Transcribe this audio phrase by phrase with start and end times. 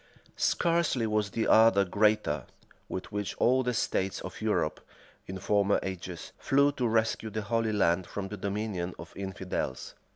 [0.37, 2.47] Scarcely was the ardor greater,
[2.89, 4.79] with which all the states of Europe,
[5.27, 9.93] in former ages, flew to rescue the Holy Land from the dominion of infidels.